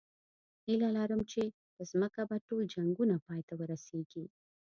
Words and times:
هیله 0.65 0.87
لرم 0.97 1.21
چې 1.31 1.41
په 1.75 1.81
ځمکه 1.91 2.21
به 2.29 2.37
ټول 2.47 2.63
جنګونه 2.75 3.15
پای 3.25 3.41
ته 3.47 3.53
ورسېږي 3.59 4.25